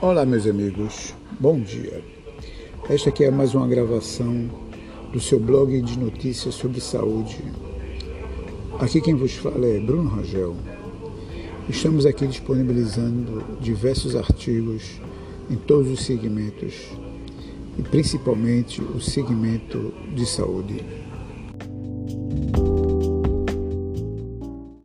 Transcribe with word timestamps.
Olá, 0.00 0.24
meus 0.24 0.46
amigos, 0.46 1.14
bom 1.38 1.60
dia. 1.60 2.02
Esta 2.88 3.10
aqui 3.10 3.24
é 3.24 3.30
mais 3.30 3.54
uma 3.54 3.66
gravação 3.66 4.48
do 5.12 5.20
seu 5.20 5.38
blog 5.38 5.80
de 5.82 5.98
notícias 5.98 6.54
sobre 6.54 6.80
saúde. 6.80 7.38
Aqui 8.78 9.00
quem 9.00 9.14
vos 9.14 9.34
fala 9.34 9.66
é 9.66 9.80
Bruno 9.80 10.08
Rangel. 10.08 10.56
Estamos 11.68 12.06
aqui 12.06 12.26
disponibilizando 12.26 13.42
diversos 13.60 14.16
artigos 14.16 15.00
em 15.50 15.56
todos 15.56 15.90
os 15.90 16.04
segmentos 16.04 16.90
e 17.78 17.82
principalmente 17.82 18.80
o 18.80 19.00
segmento 19.00 19.92
de 20.14 20.24
saúde. 20.24 20.84